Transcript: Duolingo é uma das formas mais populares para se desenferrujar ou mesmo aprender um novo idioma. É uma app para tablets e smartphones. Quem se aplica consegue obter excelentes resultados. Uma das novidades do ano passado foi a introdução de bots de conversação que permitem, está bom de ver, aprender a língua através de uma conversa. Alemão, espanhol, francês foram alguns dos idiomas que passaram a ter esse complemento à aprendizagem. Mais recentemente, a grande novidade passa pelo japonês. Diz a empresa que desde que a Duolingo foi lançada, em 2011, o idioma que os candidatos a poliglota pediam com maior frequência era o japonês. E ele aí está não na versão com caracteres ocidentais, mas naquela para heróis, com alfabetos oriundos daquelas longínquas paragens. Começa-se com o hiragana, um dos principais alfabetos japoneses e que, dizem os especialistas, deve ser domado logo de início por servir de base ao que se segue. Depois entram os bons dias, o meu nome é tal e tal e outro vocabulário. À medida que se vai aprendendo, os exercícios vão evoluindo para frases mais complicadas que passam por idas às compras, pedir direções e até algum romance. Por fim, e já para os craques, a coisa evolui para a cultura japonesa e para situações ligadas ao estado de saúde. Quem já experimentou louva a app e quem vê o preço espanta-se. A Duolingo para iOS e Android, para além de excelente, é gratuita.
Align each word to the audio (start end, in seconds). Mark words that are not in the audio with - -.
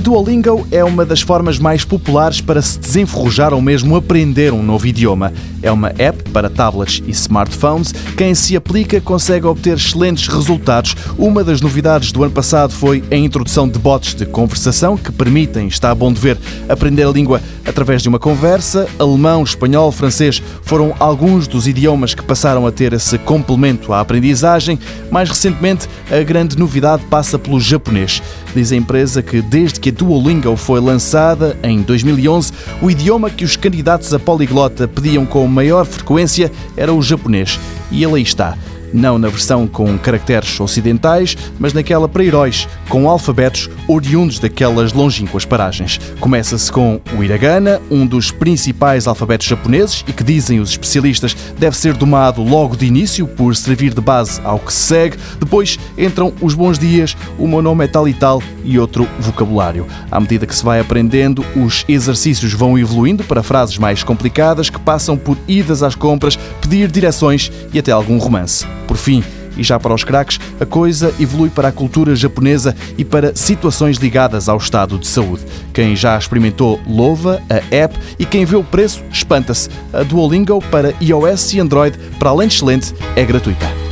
Duolingo 0.00 0.66
é 0.70 0.84
uma 0.84 1.06
das 1.06 1.22
formas 1.22 1.58
mais 1.58 1.82
populares 1.82 2.40
para 2.42 2.60
se 2.60 2.78
desenferrujar 2.78 3.54
ou 3.54 3.62
mesmo 3.62 3.96
aprender 3.96 4.52
um 4.52 4.62
novo 4.62 4.86
idioma. 4.86 5.32
É 5.62 5.72
uma 5.72 5.88
app 5.98 6.30
para 6.30 6.50
tablets 6.50 7.02
e 7.06 7.10
smartphones. 7.12 7.92
Quem 8.14 8.34
se 8.34 8.54
aplica 8.54 9.00
consegue 9.00 9.46
obter 9.46 9.76
excelentes 9.76 10.28
resultados. 10.28 10.94
Uma 11.18 11.42
das 11.42 11.62
novidades 11.62 12.12
do 12.12 12.22
ano 12.22 12.32
passado 12.32 12.74
foi 12.74 13.02
a 13.10 13.16
introdução 13.16 13.66
de 13.66 13.78
bots 13.78 14.14
de 14.14 14.26
conversação 14.26 14.98
que 14.98 15.10
permitem, 15.10 15.66
está 15.66 15.94
bom 15.94 16.12
de 16.12 16.20
ver, 16.20 16.38
aprender 16.68 17.04
a 17.04 17.10
língua 17.10 17.40
através 17.64 18.02
de 18.02 18.08
uma 18.08 18.18
conversa. 18.18 18.86
Alemão, 18.98 19.42
espanhol, 19.42 19.90
francês 19.90 20.42
foram 20.62 20.94
alguns 21.00 21.48
dos 21.48 21.66
idiomas 21.66 22.14
que 22.14 22.22
passaram 22.22 22.66
a 22.66 22.70
ter 22.70 22.92
esse 22.92 23.16
complemento 23.18 23.94
à 23.94 24.00
aprendizagem. 24.00 24.78
Mais 25.10 25.28
recentemente, 25.30 25.88
a 26.10 26.22
grande 26.22 26.58
novidade 26.58 27.02
passa 27.06 27.38
pelo 27.38 27.58
japonês. 27.58 28.22
Diz 28.54 28.72
a 28.72 28.76
empresa 28.76 29.22
que 29.22 29.42
desde 29.42 29.80
que 29.86 29.90
a 29.90 29.92
Duolingo 29.92 30.56
foi 30.56 30.80
lançada, 30.80 31.56
em 31.62 31.80
2011, 31.80 32.52
o 32.82 32.90
idioma 32.90 33.30
que 33.30 33.44
os 33.44 33.54
candidatos 33.54 34.12
a 34.12 34.18
poliglota 34.18 34.88
pediam 34.88 35.24
com 35.24 35.46
maior 35.46 35.86
frequência 35.86 36.50
era 36.76 36.92
o 36.92 37.00
japonês. 37.00 37.60
E 37.92 38.02
ele 38.02 38.16
aí 38.16 38.22
está 38.22 38.58
não 38.92 39.18
na 39.18 39.28
versão 39.28 39.66
com 39.66 39.96
caracteres 39.98 40.58
ocidentais, 40.58 41.36
mas 41.58 41.72
naquela 41.72 42.08
para 42.08 42.24
heróis, 42.24 42.68
com 42.88 43.08
alfabetos 43.08 43.68
oriundos 43.86 44.38
daquelas 44.38 44.92
longínquas 44.92 45.44
paragens. 45.44 46.00
Começa-se 46.18 46.70
com 46.72 47.00
o 47.16 47.22
hiragana, 47.22 47.80
um 47.90 48.06
dos 48.06 48.30
principais 48.30 49.06
alfabetos 49.06 49.46
japoneses 49.46 50.04
e 50.06 50.12
que, 50.12 50.24
dizem 50.24 50.60
os 50.60 50.70
especialistas, 50.70 51.36
deve 51.58 51.76
ser 51.76 51.94
domado 51.94 52.42
logo 52.42 52.76
de 52.76 52.86
início 52.86 53.26
por 53.26 53.54
servir 53.54 53.92
de 53.92 54.00
base 54.00 54.40
ao 54.42 54.58
que 54.58 54.72
se 54.72 54.80
segue. 54.80 55.18
Depois 55.38 55.78
entram 55.98 56.32
os 56.40 56.54
bons 56.54 56.78
dias, 56.78 57.16
o 57.38 57.46
meu 57.46 57.60
nome 57.60 57.84
é 57.84 57.88
tal 57.88 58.08
e 58.08 58.14
tal 58.14 58.42
e 58.66 58.78
outro 58.78 59.08
vocabulário. 59.18 59.86
À 60.10 60.20
medida 60.20 60.46
que 60.46 60.54
se 60.54 60.64
vai 60.64 60.80
aprendendo, 60.80 61.44
os 61.56 61.84
exercícios 61.88 62.52
vão 62.52 62.78
evoluindo 62.78 63.24
para 63.24 63.42
frases 63.42 63.78
mais 63.78 64.02
complicadas 64.02 64.68
que 64.68 64.80
passam 64.80 65.16
por 65.16 65.38
idas 65.48 65.82
às 65.82 65.94
compras, 65.94 66.36
pedir 66.60 66.90
direções 66.90 67.50
e 67.72 67.78
até 67.78 67.92
algum 67.92 68.18
romance. 68.18 68.66
Por 68.86 68.96
fim, 68.96 69.22
e 69.56 69.62
já 69.62 69.80
para 69.80 69.94
os 69.94 70.04
craques, 70.04 70.38
a 70.60 70.66
coisa 70.66 71.14
evolui 71.18 71.48
para 71.48 71.68
a 71.68 71.72
cultura 71.72 72.14
japonesa 72.14 72.76
e 72.98 73.04
para 73.04 73.34
situações 73.34 73.96
ligadas 73.96 74.48
ao 74.48 74.58
estado 74.58 74.98
de 74.98 75.06
saúde. 75.06 75.44
Quem 75.72 75.96
já 75.96 76.16
experimentou 76.18 76.80
louva 76.86 77.42
a 77.48 77.74
app 77.74 77.98
e 78.18 78.24
quem 78.24 78.44
vê 78.44 78.56
o 78.56 78.64
preço 78.64 79.02
espanta-se. 79.10 79.70
A 79.92 80.02
Duolingo 80.02 80.60
para 80.70 80.94
iOS 81.00 81.54
e 81.54 81.60
Android, 81.60 81.98
para 82.18 82.30
além 82.30 82.48
de 82.48 82.54
excelente, 82.54 82.94
é 83.14 83.24
gratuita. 83.24 83.85